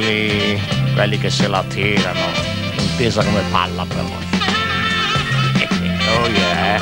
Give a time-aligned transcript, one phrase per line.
[0.00, 0.60] quelli,
[0.94, 2.20] quelli che se la tirano,
[2.76, 4.08] intesa come palla però.
[6.16, 6.80] oh yeah.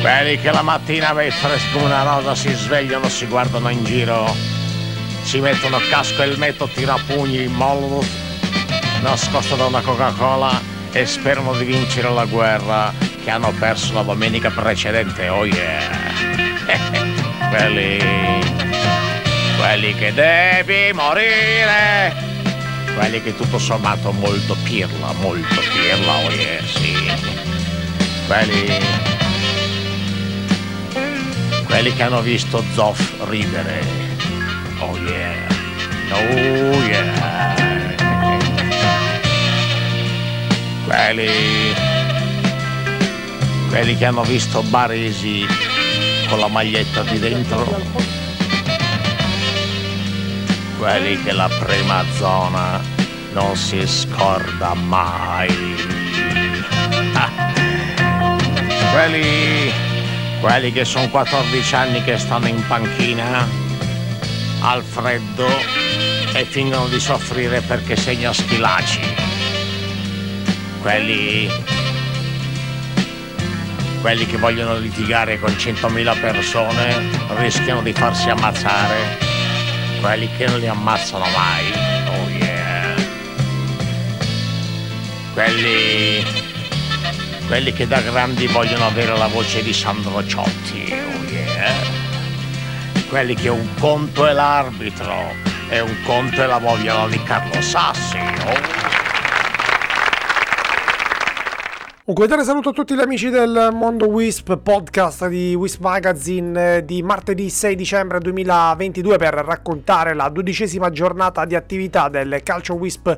[0.00, 4.34] Quelli che la mattina freschi come una rosa si svegliano, si guardano in giro,
[5.22, 8.06] si mettono casco e elmetto, tirapugni, molotov,
[9.02, 10.60] nascosto da una Coca-Cola
[10.92, 15.28] e sperano di vincere la guerra che hanno perso la domenica precedente.
[15.28, 16.04] Oh yeah!
[17.50, 18.55] quelli,
[19.66, 22.14] quelli che devi morire,
[22.94, 26.94] quelli che tutto sommato molto pirla, molto pirla, oh yeah, sì.
[28.28, 28.78] Quelli,
[31.64, 33.84] quelli che hanno visto Zoff ridere,
[34.78, 35.46] oh yeah,
[36.12, 37.54] oh yeah.
[40.84, 41.74] Quelli,
[43.68, 45.44] quelli che hanno visto Baresi
[46.28, 48.25] con la maglietta di dentro.
[50.86, 52.80] Quelli che la prima zona
[53.32, 55.48] non si scorda mai.
[58.92, 59.72] Quelli,
[60.40, 63.48] quelli che sono 14 anni che stanno in panchina
[64.60, 65.48] al freddo
[66.32, 69.00] e fingono di soffrire perché segna schilaci.
[70.82, 71.50] Quelli
[74.02, 79.25] quelli che vogliono litigare con 100.000 persone rischiano di farsi ammazzare,
[80.00, 81.72] quelli che non li ammazzano mai,
[82.08, 82.94] oh yeah,
[85.32, 86.24] quelli,
[87.46, 91.72] quelli che da grandi vogliono avere la voce di Sandro Ciotti, oh yeah,
[93.08, 95.34] quelli che un conto è l'arbitro
[95.68, 98.95] e un conto è la voglia di Carlo Sassi, oh
[102.08, 107.02] Un cordiale saluto a tutti gli amici del Mondo Wisp podcast di Wisp Magazine di
[107.02, 113.12] martedì 6 dicembre 2022 per raccontare la dodicesima giornata di attività del calcio Wisp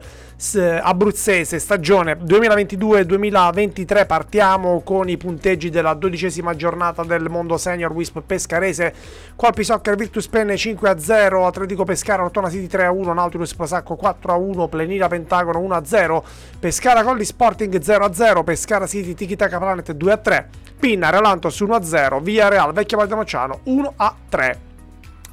[0.81, 4.06] abruzzese stagione 2022-2023.
[4.06, 8.94] Partiamo con i punteggi della dodicesima giornata del Mondo Senior Wisp Pescarese.
[9.37, 15.60] Colpi Soccer Virtus Penne 5-0, Atletico Pescara Ortona City 3-1, Nautilus Pasacco 4-1, Plenina Pentagono
[15.60, 16.22] 1-0,
[16.59, 21.59] Pescara Colli Sporting 0-0, Pescara Pescara City Tiki Taka Planet 2 a 3, Pinna Relantos
[21.59, 24.61] 1 a 0, Via Real Vecchia Valdemonciano 1 a 3.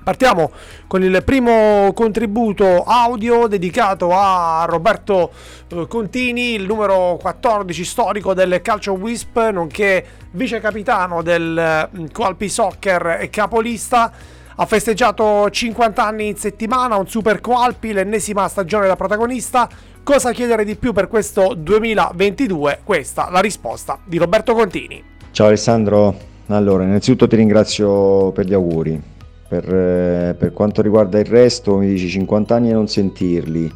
[0.03, 0.51] Partiamo
[0.87, 5.31] con il primo contributo audio dedicato a Roberto
[5.69, 13.17] eh, Contini, il numero 14 storico del calcio Wisp, nonché vice capitano del mm, Soccer
[13.19, 14.11] e capolista.
[14.57, 19.67] Ha festeggiato 50 anni in settimana, un Super Coalpi, l'ennesima stagione da protagonista,
[20.05, 22.81] Cosa chiedere di più per questo 2022?
[22.83, 25.03] Questa la risposta di Roberto Contini.
[25.31, 29.01] Ciao Alessandro, allora innanzitutto ti ringrazio per gli auguri.
[29.47, 33.73] Per, eh, per quanto riguarda il resto, mi dici 50 anni e non sentirli.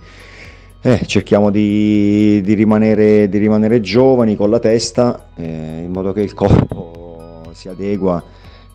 [0.81, 6.21] Eh, cerchiamo di, di, rimanere, di, rimanere, giovani con la testa eh, in modo che
[6.21, 8.23] il corpo si adegua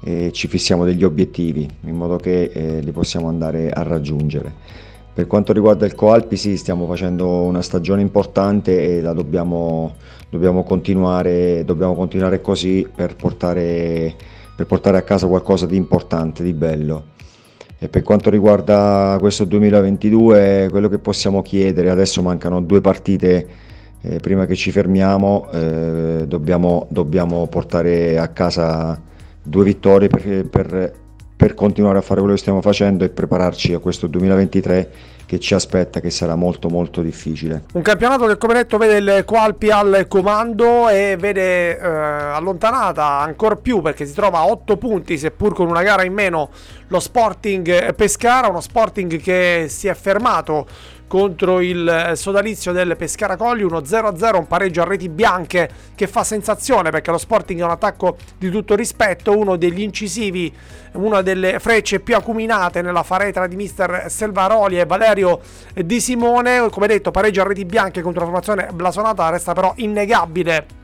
[0.03, 4.93] e ci fissiamo degli obiettivi in modo che eh, li possiamo andare a raggiungere.
[5.15, 9.95] Per quanto riguarda il Coalpi sì, stiamo facendo una stagione importante e la dobbiamo,
[10.29, 14.13] dobbiamo, continuare, dobbiamo continuare, così per portare,
[14.57, 17.13] per portare, a casa qualcosa di importante, di bello.
[17.79, 23.47] E per quanto riguarda questo 2022, quello che possiamo chiedere, adesso mancano due partite
[24.01, 29.01] eh, prima che ci fermiamo, eh, dobbiamo, dobbiamo, portare a casa
[29.41, 31.03] due vittorie per, per
[31.37, 34.91] per continuare a fare quello che stiamo facendo e prepararci a questo 2023
[35.27, 37.65] che ci aspetta che sarà molto molto difficile.
[37.73, 43.57] Un campionato che come detto vede il Qualpi al comando e vede eh, allontanata ancora
[43.57, 46.51] più perché si trova a 8 punti seppur con una gara in meno
[46.89, 50.67] lo Sporting Pescara, uno Sporting che si è fermato
[51.07, 56.91] contro il sodalizio del Pescara Colli 1-0-0, un pareggio a reti bianche che fa sensazione
[56.91, 60.53] perché lo Sporting è un attacco di tutto rispetto, uno degli incisivi,
[60.93, 65.41] una delle frecce più acuminate nella faretra di mister Selvaroli e Valerio
[65.75, 70.83] Di Simone, come detto pareggio a reti bianche contro la formazione blasonata, resta però innegabile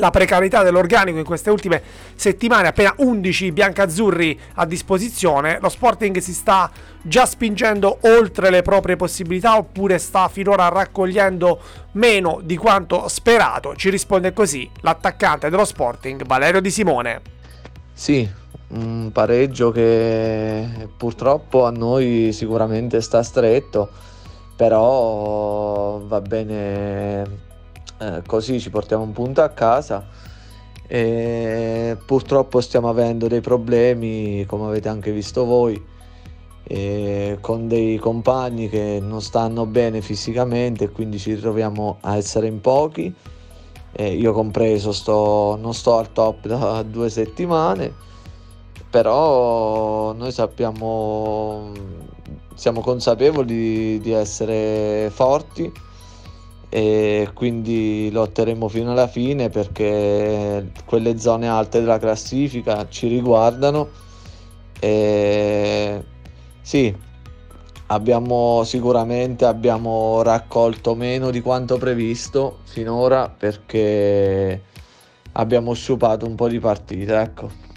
[0.00, 1.80] la precarietà dell'organico in queste ultime
[2.16, 6.70] settimane, appena 11 biancazzurri a disposizione, lo Sporting si sta
[7.02, 11.60] già spingendo oltre le proprie possibilità oppure sta finora raccogliendo
[11.92, 13.76] meno di quanto sperato?
[13.76, 17.20] Ci risponde così l'attaccante dello Sporting Valerio Di Simone.
[17.92, 18.28] Sì,
[18.68, 23.88] un pareggio che purtroppo a noi sicuramente sta stretto,
[24.56, 27.48] però va bene
[28.00, 30.06] eh, così ci portiamo un punto a casa.
[30.86, 35.80] E purtroppo stiamo avendo dei problemi, come avete anche visto voi.
[36.64, 42.60] eh, con dei compagni che non stanno bene fisicamente quindi ci ritroviamo a essere in
[42.60, 43.12] pochi.
[43.92, 47.92] Eh, io compreso sto, non sto al top da due settimane,
[48.88, 51.72] però noi sappiamo,
[52.54, 55.89] siamo consapevoli di essere forti
[56.70, 63.88] e quindi lotteremo fino alla fine perché quelle zone alte della classifica ci riguardano
[64.78, 66.02] e
[66.62, 66.94] sì,
[67.86, 74.62] abbiamo sicuramente abbiamo raccolto meno di quanto previsto finora perché
[75.32, 77.69] abbiamo sciupato un po' di partite, ecco.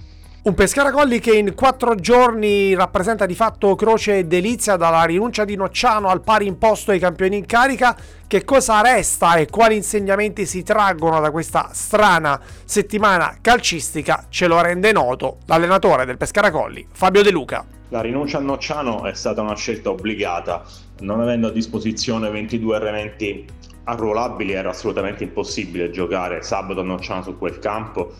[0.46, 5.46] Un Pescara Colli che in quattro giorni rappresenta di fatto croce e delizia dalla rinuncia
[5.46, 7.96] di Nocciano al pari imposto ai campioni in carica.
[8.28, 14.60] Che cosa resta e quali insegnamenti si traggono da questa strana settimana calcistica ce lo
[14.62, 17.64] rende noto l'allenatore del Pescara Colli, Fabio De Luca.
[17.88, 20.66] La rinuncia a Nocciano è stata una scelta obbligata,
[21.00, 23.46] non avendo a disposizione 22 elementi
[23.86, 28.12] arruolabili era assolutamente impossibile giocare sabato a Nocciano su quel campo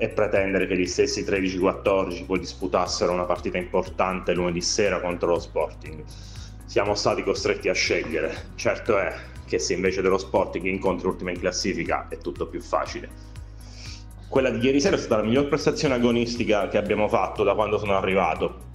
[0.00, 5.38] e pretendere che gli stessi 13-14 poi disputassero una partita importante lunedì sera contro lo
[5.38, 6.02] Sporting.
[6.64, 8.34] Siamo stati costretti a scegliere.
[8.54, 9.14] Certo è
[9.46, 13.10] che se invece dello Sporting incontri l'ultima in classifica è tutto più facile.
[14.26, 17.76] Quella di ieri sera è stata la miglior prestazione agonistica che abbiamo fatto da quando
[17.76, 18.68] sono arrivato.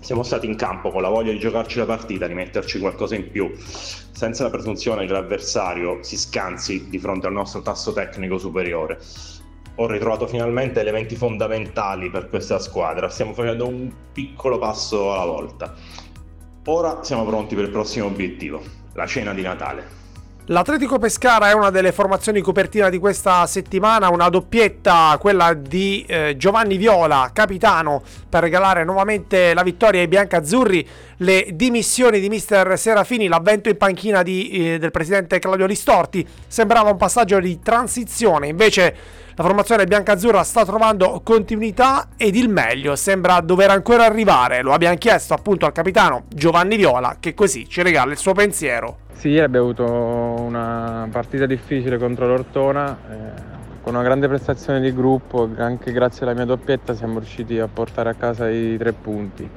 [0.00, 3.30] Siamo stati in campo con la voglia di giocarci la partita, di metterci qualcosa in
[3.30, 8.98] più, senza la presunzione che l'avversario si scansi di fronte al nostro tasso tecnico superiore
[9.80, 13.08] ho ritrovato finalmente elementi fondamentali per questa squadra.
[13.08, 15.74] Stiamo facendo un piccolo passo alla volta.
[16.66, 18.60] Ora siamo pronti per il prossimo obiettivo,
[18.92, 19.98] la cena di Natale.
[20.46, 26.36] L'Atletico Pescara è una delle formazioni copertina di questa settimana, una doppietta, quella di eh,
[26.36, 30.86] Giovanni Viola, capitano, per regalare nuovamente la vittoria ai biancazzurri,
[31.18, 36.90] le dimissioni di mister Serafini, l'avvento in panchina di, eh, del presidente Claudio Listorti, sembrava
[36.90, 43.40] un passaggio di transizione, invece la formazione biancazzurra sta trovando continuità ed il meglio sembra
[43.40, 44.60] dover ancora arrivare.
[44.60, 48.98] Lo abbiamo chiesto appunto al capitano Giovanni Viola che così ci regala il suo pensiero.
[49.14, 52.98] Sì, ieri abbiamo avuto una partita difficile contro l'Ortona.
[53.10, 57.66] Eh, con una grande prestazione di gruppo, anche grazie alla mia doppietta siamo riusciti a
[57.66, 59.48] portare a casa i tre punti.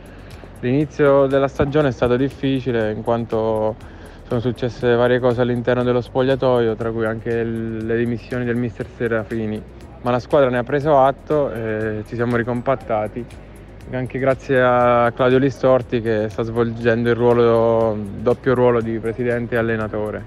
[0.61, 3.75] L'inizio della stagione è stato difficile in quanto
[4.33, 9.61] sono successe varie cose all'interno dello spogliatoio, tra cui anche le dimissioni del mister Serafini,
[10.01, 13.23] ma la squadra ne ha preso atto e ci siamo ricompattati,
[13.91, 19.57] anche grazie a Claudio Listorti che sta svolgendo il ruolo, doppio ruolo di presidente e
[19.59, 20.25] allenatore.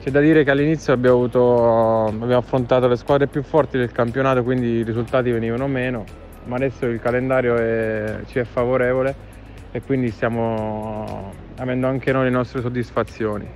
[0.00, 4.44] C'è da dire che all'inizio abbiamo, avuto, abbiamo affrontato le squadre più forti del campionato,
[4.44, 6.04] quindi i risultati venivano meno,
[6.44, 9.28] ma adesso il calendario è, ci è favorevole
[9.72, 13.48] e quindi stiamo avendo anche noi le nostre soddisfazioni.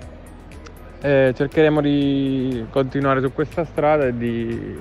[1.00, 4.76] E cercheremo di continuare su questa strada e di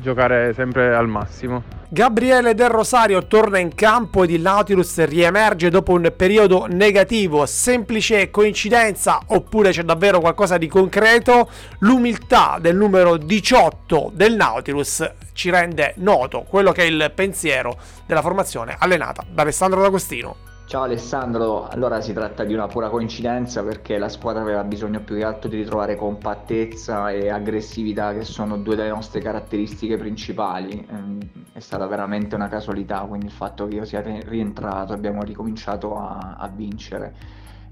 [0.00, 1.62] giocare sempre al massimo.
[1.88, 7.46] Gabriele Del Rosario torna in campo ed il Nautilus riemerge dopo un periodo negativo.
[7.46, 11.48] Semplice coincidenza oppure c'è davvero qualcosa di concreto?
[11.80, 17.76] L'umiltà del numero 18 del Nautilus ci rende noto quello che è il pensiero
[18.06, 20.53] della formazione allenata da Alessandro D'Agostino.
[20.66, 25.14] Ciao Alessandro, allora si tratta di una pura coincidenza perché la squadra aveva bisogno più
[25.14, 30.84] che altro di ritrovare compattezza e aggressività che sono due delle nostre caratteristiche principali.
[30.90, 31.20] Ehm,
[31.52, 36.36] è stata veramente una casualità, quindi il fatto che io sia rientrato abbiamo ricominciato a,
[36.38, 37.14] a vincere.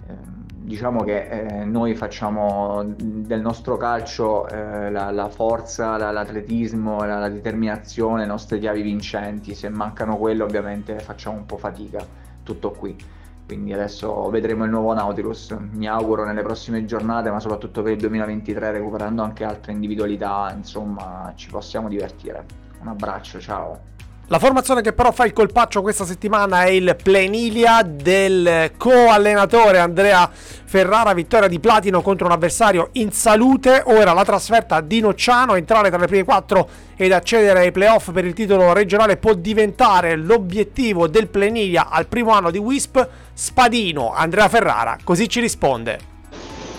[0.06, 7.04] Ehm, diciamo che eh, noi facciamo del nostro calcio eh, la, la, forza, la, l'atletismo,
[7.04, 9.54] la, la determinazione, le nostre chiavi vincenti.
[9.54, 12.96] Se mancano quello ovviamente facciamo un po' fatica tutto qui.
[13.44, 17.99] Quindi adesso vedremo il nuovo Nautilus, mi auguro nelle prossime giornate, ma soprattutto per il
[17.99, 22.46] 2023, recuperando anche altre individualità, insomma, ci possiamo divertire.
[22.80, 23.90] Un abbraccio, ciao.
[24.29, 30.31] La formazione che però fa il colpaccio questa settimana è il Plenilia del co-allenatore Andrea
[30.33, 33.83] Ferrara, vittoria di platino contro un avversario in salute.
[33.87, 38.25] Ora la trasferta di Nocciano, entrare tra le prime quattro ed accedere ai playoff per
[38.25, 43.07] il titolo regionale può diventare l'obiettivo del Plenilia al primo anno di WISP.
[43.35, 45.99] Spadino, Andrea Ferrara, così ci risponde.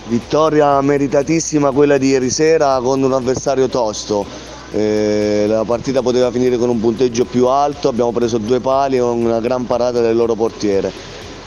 [0.06, 6.56] Vittoria meritatissima quella di ieri sera con un avversario tosto eh, la partita poteva finire
[6.56, 10.34] con un punteggio più alto, abbiamo preso due pali e una gran parata del loro
[10.34, 10.90] portiere.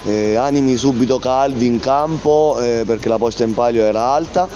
[0.05, 4.47] Eh, animi subito caldi in campo eh, perché la posta in palio era alta.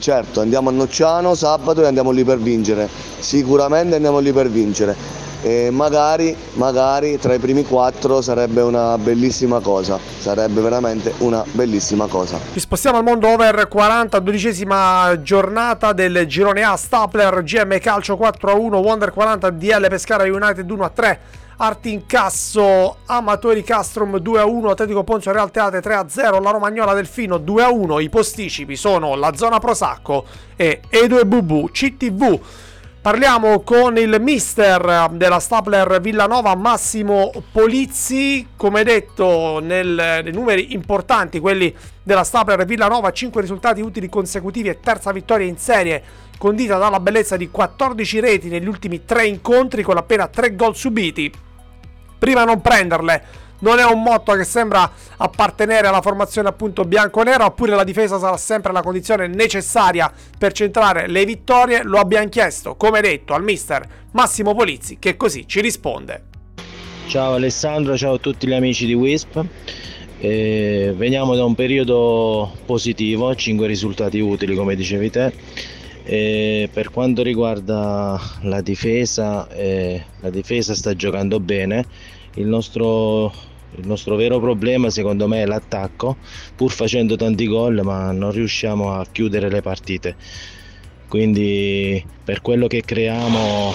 [0.00, 2.88] certo, andiamo a Nocciano sabato e andiamo lì per vincere.
[3.20, 5.24] Sicuramente andiamo lì per vincere.
[5.46, 12.08] E magari, magari tra i primi quattro sarebbe una bellissima cosa, sarebbe veramente una bellissima
[12.08, 12.40] cosa.
[12.52, 18.74] Ci spostiamo al mondo over 40, dodicesima giornata del girone A, Stapler, GM Calcio 4-1,
[18.74, 21.18] Wonder 40, DL Pescara United 1-3.
[21.58, 28.74] Artincasso, Amatori Castrum 2-1, Atletico Ponzio Real Teate 3-0, la Romagnola Delfino 2-1, i posticipi
[28.74, 30.24] sono la zona Prosacco
[30.56, 32.40] e Edo e Bubu CTV.
[33.06, 38.48] Parliamo con il mister della Stapler Villanova, Massimo Polizzi.
[38.56, 41.72] Come detto, nel, nei numeri importanti, quelli
[42.02, 46.02] della Stapler Villanova, 5 risultati utili consecutivi e terza vittoria in serie,
[46.36, 51.32] condita dalla bellezza di 14 reti negli ultimi 3 incontri con appena 3 gol subiti
[52.18, 53.44] prima non prenderle.
[53.58, 58.36] Non è un motto che sembra appartenere alla formazione appunto bianco-nera, oppure la difesa sarà
[58.36, 61.82] sempre la condizione necessaria per centrare le vittorie.
[61.82, 66.24] Lo abbiamo chiesto, come detto, al mister Massimo Polizzi, che così ci risponde.
[67.08, 69.44] Ciao Alessandro, ciao a tutti gli amici di Wisp.
[70.18, 75.32] Eh, veniamo da un periodo positivo, 5 risultati utili come dicevi te.
[76.04, 81.84] E per quanto riguarda la difesa, eh, la difesa sta giocando bene.
[82.34, 83.32] Il nostro,
[83.72, 86.18] il nostro, vero problema secondo me è l'attacco,
[86.54, 90.16] pur facendo tanti gol, ma non riusciamo a chiudere le partite.
[91.08, 93.72] Quindi per quello che creiamo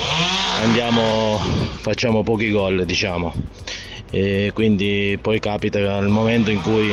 [0.61, 3.33] andiamo, facciamo pochi gol, diciamo.
[4.09, 6.91] E quindi poi capita il momento in cui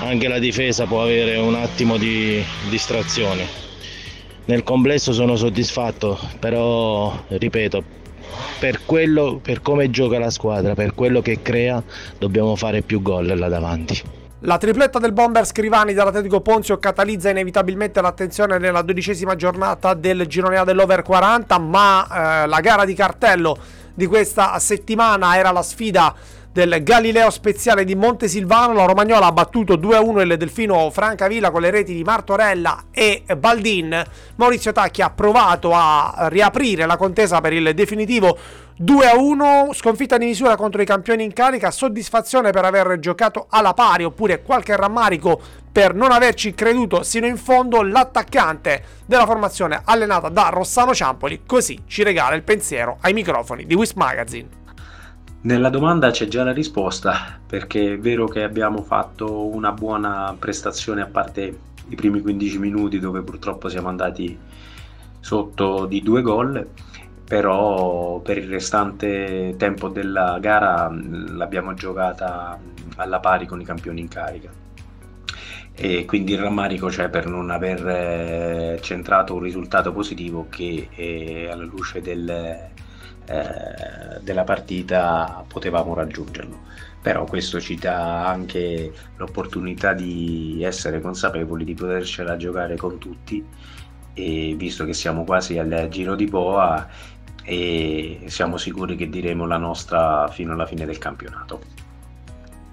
[0.00, 3.66] anche la difesa può avere un attimo di distrazione
[4.48, 7.84] nel complesso sono soddisfatto, però ripeto,
[8.58, 11.82] per, quello, per come gioca la squadra, per quello che crea,
[12.18, 14.02] dobbiamo fare più gol là davanti.
[14.42, 20.58] La tripletta del bomber Scrivani dall'Atletico Ponzio catalizza inevitabilmente l'attenzione nella dodicesima giornata del girone
[20.58, 23.58] A dell'Over 40, ma eh, la gara di cartello
[23.94, 26.14] di questa settimana era la sfida
[26.52, 28.72] del Galileo Speziale di Montesilvano.
[28.72, 34.02] La Romagnola ha battuto 2-1 il Delfino Francavilla con le reti di Martorella e Baldin.
[34.36, 38.36] Maurizio Tacchi ha provato a riaprire la contesa per il definitivo
[38.80, 44.04] 2-1, sconfitta di misura contro i campioni in carica, soddisfazione per aver giocato alla pari
[44.04, 45.40] oppure qualche rammarico
[45.72, 51.82] per non averci creduto sino in fondo l'attaccante della formazione allenata da Rossano Ciampoli, così
[51.86, 54.67] ci regala il pensiero ai microfoni di Wisp Magazine.
[55.40, 61.00] Nella domanda c'è già la risposta, perché è vero che abbiamo fatto una buona prestazione
[61.00, 61.58] a parte
[61.90, 64.36] i primi 15 minuti dove purtroppo siamo andati
[65.20, 66.68] sotto di due gol,
[67.24, 72.58] però per il restante tempo della gara l'abbiamo giocata
[72.96, 74.50] alla pari con i campioni in carica.
[75.72, 81.64] E quindi il rammarico c'è per non aver eh, centrato un risultato positivo che alla
[81.64, 82.72] luce del,
[83.28, 86.66] eh, della partita potevamo raggiungerlo.
[87.00, 93.44] Però questo ci dà anche l'opportunità di essere consapevoli di potercela giocare con tutti
[94.14, 96.88] e visto che siamo quasi al giro di boa
[97.44, 101.87] e siamo sicuri che diremo la nostra fino alla fine del campionato.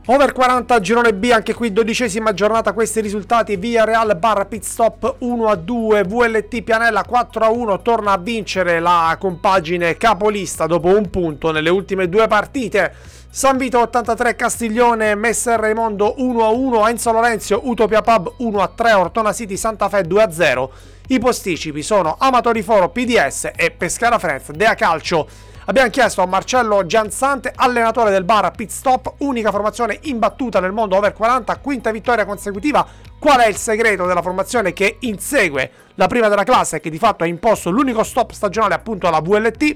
[0.08, 5.16] Over 40 girone B, anche qui dodicesima giornata, questi risultati, Via Real Bar Pit Stop
[5.18, 10.96] 1 a 2, VLT Pianella 4 a 1, torna a vincere la compagine capolista dopo
[10.96, 12.94] un punto nelle ultime due partite.
[13.32, 18.68] San Vito 83, Castiglione, Messer Raimondo 1 a 1, Enzo Lorenzio, Utopia Pub 1 a
[18.68, 20.72] 3, Ortona City Santa Fe 2 a 0.
[21.08, 25.54] I posticipi sono Amatori Foro PDS e Pescara Friends Dea Calcio.
[25.68, 30.96] Abbiamo chiesto a Marcello Gianzante, allenatore del bar Pit Stop, unica formazione imbattuta nel mondo
[30.96, 32.86] over 40, quinta vittoria consecutiva.
[33.18, 37.00] Qual è il segreto della formazione che insegue la prima della classe e che di
[37.00, 39.76] fatto ha imposto l'unico stop stagionale appunto alla VLT?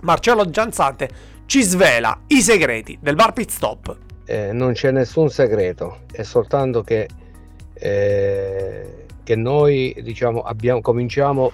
[0.00, 1.10] Marcello Gianzante
[1.44, 3.94] ci svela i segreti del bar Pit Stop.
[4.24, 7.06] Eh, non c'è nessun segreto, è soltanto che,
[7.74, 11.52] eh, che noi diciamo, abbiamo, cominciamo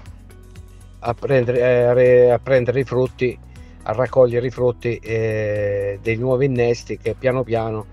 [1.01, 3.39] a prendere, eh, a prendere i frutti
[3.88, 7.87] a raccogliere i frutti eh, dei nuovi innesti che piano piano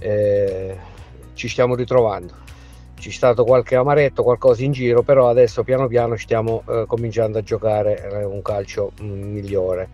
[0.00, 0.76] eh,
[1.34, 2.46] ci stiamo ritrovando.
[2.98, 7.42] C'è stato qualche amaretto, qualcosa in giro, però adesso piano piano stiamo eh, cominciando a
[7.42, 9.88] giocare eh, un calcio mh, mm, migliore.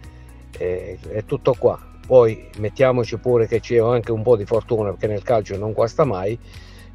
[0.56, 1.78] è tutto qua.
[2.06, 6.04] Poi mettiamoci pure che c'è anche un po' di fortuna perché nel calcio non guasta
[6.04, 6.38] mai,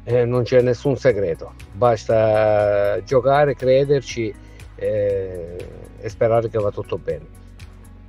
[0.04, 4.32] eh, non c'è nessun segreto, basta giocare, crederci
[4.76, 5.56] eh,
[6.00, 7.40] e sperare che va tutto bene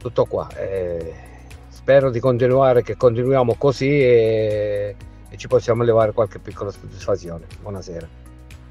[0.01, 0.48] tutto qua.
[0.55, 1.13] Eh,
[1.70, 4.96] spero di continuare, che continuiamo così e,
[5.29, 7.46] e ci possiamo levare qualche piccola soddisfazione.
[7.62, 8.20] Buonasera.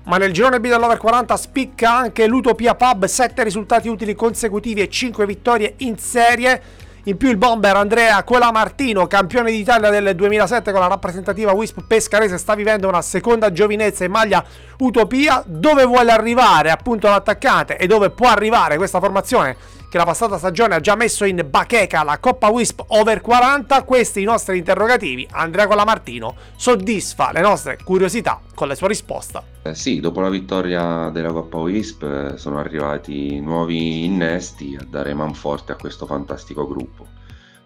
[0.03, 4.89] Ma nel girone B dell'Over 40 spicca anche l'Utopia Pub, 7 risultati utili consecutivi e
[4.89, 6.89] 5 vittorie in serie.
[7.05, 12.37] In più il bomber Andrea Colamartino, campione d'Italia del 2007 con la rappresentativa Wisp Pescarese,
[12.37, 14.45] sta vivendo una seconda giovinezza in maglia
[14.79, 15.43] Utopia.
[15.47, 19.57] Dove vuole arrivare appunto l'attaccante e dove può arrivare questa formazione
[19.91, 23.83] che la passata stagione ha già messo in bacheca la Coppa Wisp over 40?
[23.83, 25.27] Questi i nostri interrogativi.
[25.33, 29.43] Andrea Colamartino soddisfa le nostre curiosità con la sua risposta.
[29.63, 35.13] Eh sì, dopo la vittoria della Coppa Wisp eh, sono arrivati nuovi innesti a dare
[35.13, 37.09] manforte a questo fantastico gruppo.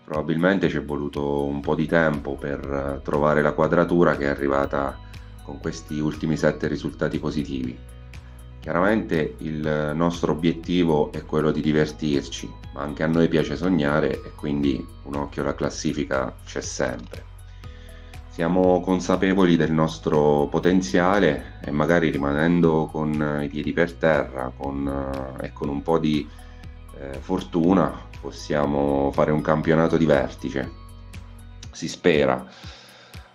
[0.03, 4.29] Probabilmente ci è voluto un po' di tempo per eh, trovare la quadratura che è
[4.29, 4.99] arrivata
[5.43, 7.79] con questi ultimi sette risultati positivi.
[8.65, 14.33] Chiaramente il nostro obiettivo è quello di divertirci, ma anche a noi piace sognare e
[14.35, 17.23] quindi un occhio alla classifica c'è sempre.
[18.31, 25.53] Siamo consapevoli del nostro potenziale e magari rimanendo con i piedi per terra con, e
[25.53, 26.27] con un po' di
[26.99, 30.73] eh, fortuna possiamo fare un campionato di vertice.
[31.71, 32.43] Si spera.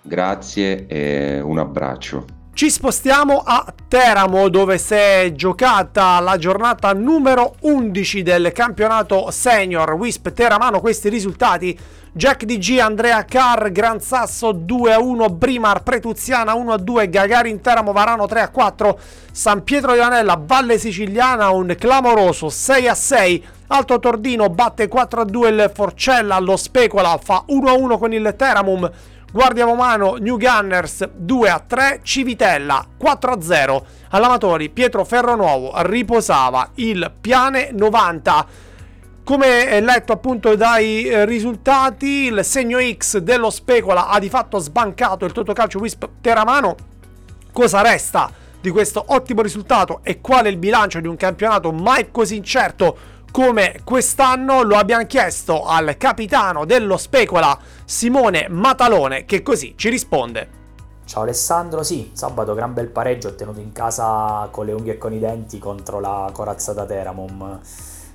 [0.01, 2.38] Grazie e un abbraccio.
[2.59, 9.93] Ci spostiamo a Teramo dove si è giocata la giornata numero 11 del campionato senior
[9.93, 10.81] Wisp Teramano.
[10.81, 11.79] Questi risultati
[12.11, 18.93] Jack DG, Andrea Carr, Gran Sasso 2-1, Brimar, Pretuziana 1-2, Gagarin, Teramo, Varano 3-4,
[19.31, 26.37] San Pietro di Vanella, Valle Siciliana un clamoroso 6-6, Alto Tordino batte 4-2 il Forcella,
[26.39, 28.91] lo Specola fa 1-1 con il Teramum,
[29.31, 38.45] Guardia Romano, New Gunners 2-3, Civitella 4-0, all'Amatori Pietro Ferronuovo riposava il Piane 90.
[39.24, 45.25] Come letto appunto dai eh, risultati, il segno X dello Specola ha di fatto sbancato
[45.25, 46.75] il Totocalcio Wisp Teramano.
[47.51, 52.09] Cosa resta di questo ottimo risultato e qual è il bilancio di un campionato mai
[52.09, 52.97] così incerto
[53.31, 54.63] come quest'anno?
[54.63, 60.57] Lo abbiamo chiesto al capitano dello Specola, Simone Matalone, che così ci risponde.
[61.05, 65.13] Ciao Alessandro, sì, sabato gran bel pareggio ottenuto in casa con le unghie e con
[65.13, 67.59] i denti contro la corazzata Teramum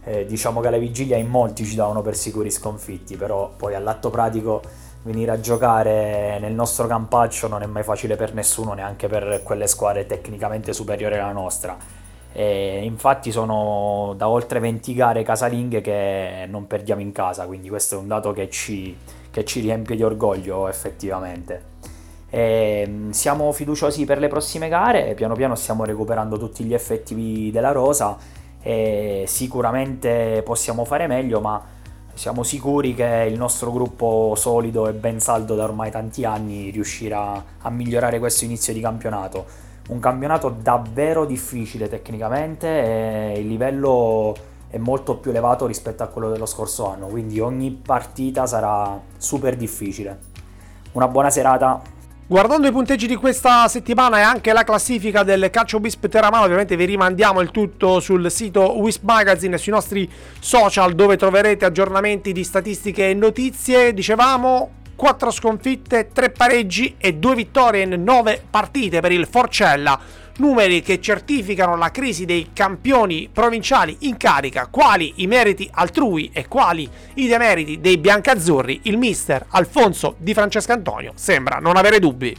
[0.04, 4.10] eh, diciamo che alla vigilia in molti ci davano per sicuri sconfitti, però poi all'atto
[4.10, 4.62] pratico
[5.02, 9.66] venire a giocare nel nostro campaccio non è mai facile per nessuno, neanche per quelle
[9.66, 11.76] squadre tecnicamente superiori alla nostra.
[12.36, 17.94] E infatti sono da oltre 20 gare casalinghe che non perdiamo in casa, quindi questo
[17.94, 18.96] è un dato che ci,
[19.30, 21.72] che ci riempie di orgoglio effettivamente.
[22.30, 27.70] E siamo fiduciosi per le prossime gare, piano piano stiamo recuperando tutti gli effettivi della
[27.70, 28.18] rosa
[28.60, 31.62] e sicuramente possiamo fare meglio, ma
[32.14, 37.44] siamo sicuri che il nostro gruppo solido e ben saldo da ormai tanti anni riuscirà
[37.60, 39.46] a migliorare questo inizio di campionato.
[39.88, 44.34] Un campionato davvero difficile tecnicamente e il livello
[44.68, 49.56] è molto più elevato rispetto a quello dello scorso anno, quindi ogni partita sarà super
[49.56, 50.18] difficile.
[50.92, 51.82] Una buona serata,
[52.26, 56.74] Guardando i punteggi di questa settimana e anche la classifica del calcio Wisp Terramano, ovviamente
[56.74, 62.32] vi rimandiamo il tutto sul sito Wisp Magazine e sui nostri social dove troverete aggiornamenti
[62.32, 63.92] di statistiche e notizie.
[63.92, 64.70] Dicevamo
[65.04, 70.00] 4 sconfitte, 3 pareggi e 2 vittorie in 9 partite per il Forcella
[70.38, 76.48] numeri che certificano la crisi dei campioni provinciali in carica, quali i meriti altrui e
[76.48, 82.34] quali i demeriti dei biancazzurri, il mister Alfonso Di Francesco Antonio sembra non avere dubbi.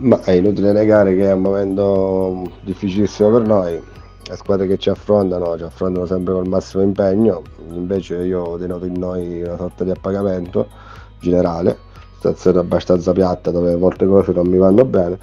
[0.00, 3.82] Ma è inutile negare che è un momento difficilissimo per noi.
[4.22, 8.98] Le squadre che ci affrontano ci affrontano sempre col massimo impegno, invece io denoto in
[8.98, 10.83] noi una sorta di appagamento
[11.24, 11.76] generale,
[12.14, 15.18] situazione abbastanza piatta dove molte cose non mi vanno bene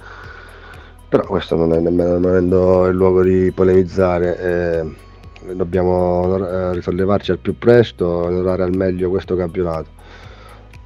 [1.12, 7.38] però questo non è nemmeno momento il luogo di polemizzare eh, dobbiamo eh, risollevarci al
[7.38, 9.90] più presto onorare al meglio questo campionato.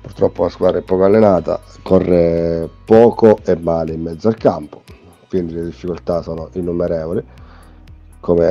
[0.00, 4.82] Purtroppo la squadra è poco allenata corre poco e male in mezzo al campo
[5.28, 7.24] quindi le difficoltà sono innumerevoli
[8.18, 8.46] come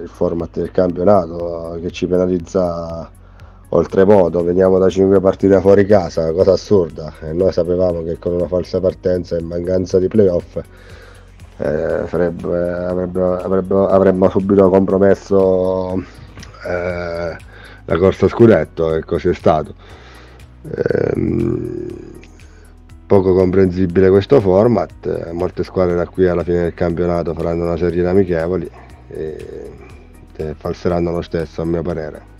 [0.00, 3.10] il format del campionato che ci penalizza
[3.70, 8.46] oltremodo veniamo da 5 partite fuori casa, cosa assurda, e noi sapevamo che con una
[8.46, 10.56] falsa partenza e mancanza di playoff
[11.58, 15.94] eh, farebbe, avrebbe, avrebbe, avremmo subito compromesso
[16.66, 17.36] eh,
[17.84, 19.74] la corsa scudetto e così è stato.
[20.70, 21.86] Eh,
[23.06, 28.02] poco comprensibile questo format, molte squadre da qui alla fine del campionato faranno una serie
[28.02, 28.70] di amichevoli
[29.08, 29.70] e,
[30.36, 32.37] e falseranno lo stesso a mio parere.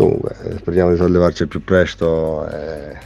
[0.00, 2.96] Comunque, eh, speriamo di sollevarci il più presto e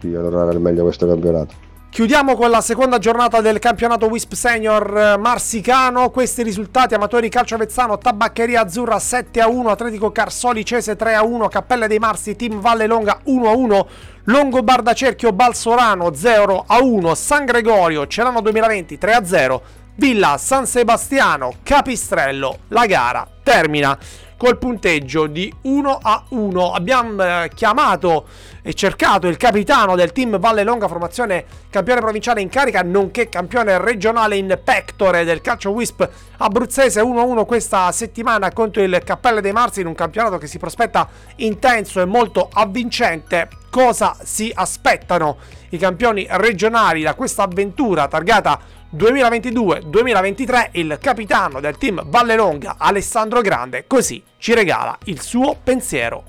[0.00, 1.68] di onorare al meglio questo campionato.
[1.90, 6.10] Chiudiamo con la seconda giornata del campionato Wisp Senior eh, Marsicano.
[6.10, 11.24] Questi risultati: Amatori Calcio Avezzano, Tabaccheria Azzurra 7 a 1, Atletico Carsoli Cese 3 a
[11.24, 13.88] 1, Cappelle dei Marsi, Team Valle Longa 1 a 1,
[14.24, 19.62] Longobarda Cerchio Balsorano 0 a 1, San Gregorio Celano 2020 3 a 0,
[19.96, 22.58] Villa San Sebastiano Capistrello.
[22.68, 23.98] La gara termina
[24.40, 26.72] col punteggio di 1 a 1.
[26.72, 28.24] Abbiamo eh, chiamato
[28.62, 33.76] e cercato il capitano del team Valle Longa, formazione campione provinciale in carica, nonché campione
[33.76, 39.82] regionale in pectore del calcio Wisp abruzzese 1-1 questa settimana contro il Cappelle dei Marsi
[39.82, 43.46] in un campionato che si prospetta intenso e molto avvincente.
[43.68, 45.36] Cosa si aspettano
[45.68, 48.58] i campioni regionali da questa avventura targata
[48.96, 56.24] 2022-2023 il capitano del team Vallelonga Alessandro Grande così ci regala il suo pensiero.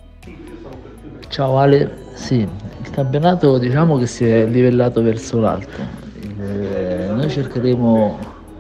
[1.28, 6.00] Ciao Ale, sì, il campionato diciamo che si è livellato verso l'alto.
[6.40, 8.20] Eh, noi cercheremo,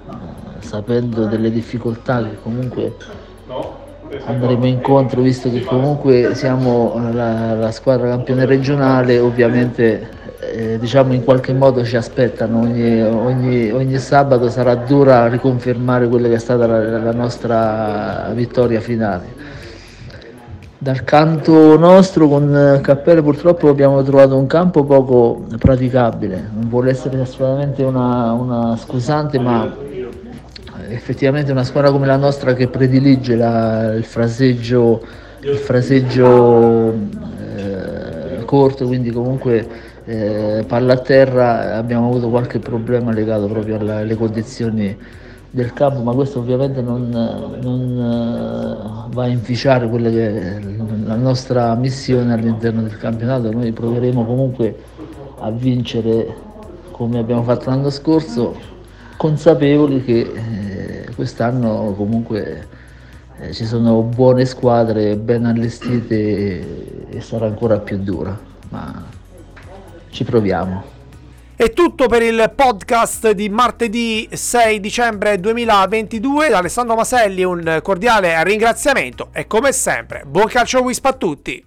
[0.09, 2.95] eh, sapendo delle difficoltà che comunque
[4.25, 11.23] andremo incontro, visto che comunque siamo la, la squadra campione regionale, ovviamente eh, diciamo in
[11.23, 16.65] qualche modo ci aspettano ogni, ogni, ogni, sabato sarà dura riconfermare quella che è stata
[16.65, 19.39] la, la nostra vittoria finale.
[20.79, 27.21] Dal canto nostro con Cappelle purtroppo abbiamo trovato un campo poco praticabile, non vuole essere
[27.21, 29.71] assolutamente una, una scusante, ma
[30.89, 35.05] effettivamente una squadra come la nostra che predilige la, il fraseggio,
[35.41, 36.93] il fraseggio
[37.55, 44.15] eh, corto, quindi comunque eh, palla a terra abbiamo avuto qualche problema legato proprio alle,
[44.15, 44.97] condizioni
[45.49, 50.59] del campo, ma questo ovviamente non, non uh, va a inficiare quella che è
[51.03, 53.51] la nostra missione all'interno del campionato.
[53.51, 54.75] Noi proveremo comunque
[55.39, 56.33] a vincere
[56.91, 58.55] come abbiamo fatto l'anno scorso,
[59.17, 62.67] consapevoli che eh, quest'anno comunque
[63.39, 68.37] eh, ci sono buone squadre ben allestite e, e sarà ancora più dura.
[68.69, 69.19] Ma
[70.11, 70.99] ci proviamo.
[71.55, 76.49] È tutto per il podcast di martedì 6 dicembre 2022.
[76.49, 81.65] Da Alessandro Maselli un cordiale ringraziamento e come sempre buon calcio wisp a tutti.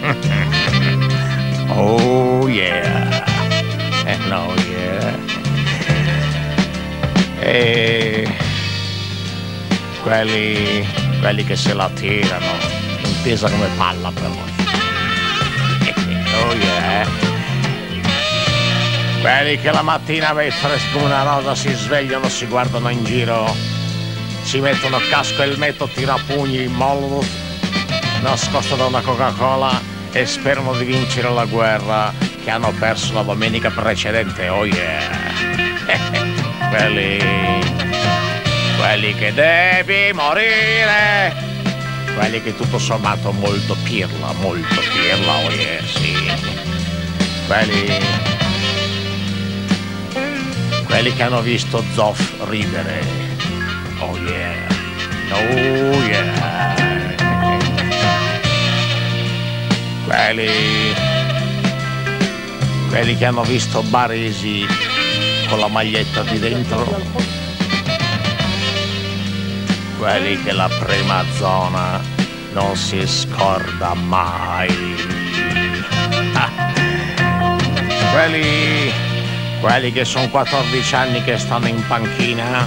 [1.80, 3.24] Oh yeah.
[4.04, 5.16] Eh, no yeah.
[7.40, 8.26] E
[10.02, 10.84] quelli,
[11.20, 12.87] quelli che se la tirano
[13.28, 14.30] intesa come palla però.
[16.46, 17.06] oh yeah.
[19.20, 23.54] Quelli che la mattina freschi come una rosa si svegliano, si guardano in giro,
[24.42, 27.26] si mettono casco e elmetto, tirapugni, molotov,
[28.22, 29.78] nascosto da una Coca-Cola
[30.10, 32.10] e sperano di vincere la guerra
[32.42, 34.48] che hanno perso la domenica precedente.
[34.48, 35.02] Oh yeah!
[36.70, 37.18] quelli,
[38.78, 41.47] quelli che devi morire
[42.18, 46.16] quelli che tutto sommato molto pirla, molto pirla, oh yeah, sì.
[47.46, 47.96] Quelli...
[50.84, 53.04] Quelli che hanno visto Zoff ridere.
[54.00, 54.66] Oh yeah.
[55.30, 56.74] Oh yeah.
[60.04, 60.94] Quelli...
[62.88, 64.66] Quelli che hanno visto Baresi
[65.48, 67.37] con la maglietta di dentro
[69.98, 72.00] quelli che la prima zona
[72.52, 74.96] non si scorda mai.
[78.12, 78.92] quelli,
[79.60, 82.66] quelli che sono 14 anni che stanno in panchina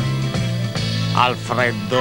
[1.14, 2.00] al freddo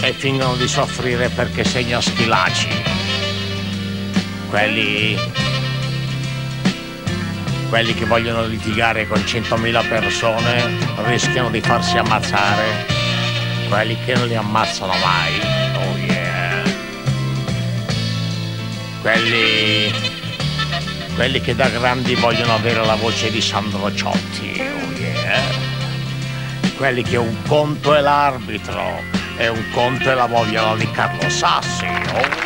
[0.00, 2.68] e fingono di soffrire perché segna schilaci.
[4.48, 5.18] Quelli
[7.68, 12.95] quelli che vogliono litigare con 100.000 persone rischiano di farsi ammazzare
[13.68, 15.40] quelli che non li ammazzano mai.
[15.76, 16.62] Oh yeah.
[19.00, 19.92] Quelli.
[21.14, 24.60] quelli che da grandi vogliono avere la voce di Sandro Ciotti.
[24.60, 25.40] Oh yeah.
[26.76, 29.02] Quelli che un conto è l'arbitro
[29.36, 31.86] e un conto è la voglia di Carlo Sassi.
[31.86, 32.45] Oh